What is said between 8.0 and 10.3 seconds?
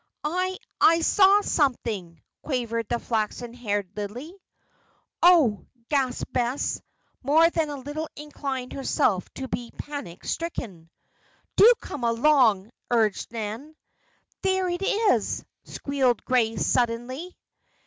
inclined herself to be panic